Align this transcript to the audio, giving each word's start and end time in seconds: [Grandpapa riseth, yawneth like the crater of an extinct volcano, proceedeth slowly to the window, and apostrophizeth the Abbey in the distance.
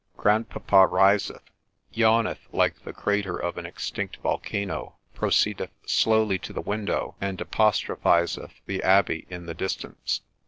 [Grandpapa 0.17 0.87
riseth, 0.87 1.43
yawneth 1.93 2.47
like 2.51 2.81
the 2.83 2.91
crater 2.91 3.37
of 3.37 3.59
an 3.59 3.67
extinct 3.67 4.17
volcano, 4.23 4.95
proceedeth 5.13 5.69
slowly 5.85 6.39
to 6.39 6.51
the 6.51 6.59
window, 6.61 7.13
and 7.21 7.37
apostrophizeth 7.39 8.53
the 8.65 8.81
Abbey 8.81 9.27
in 9.29 9.45
the 9.45 9.53
distance. 9.53 10.21